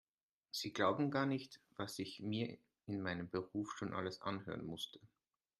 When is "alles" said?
3.93-4.19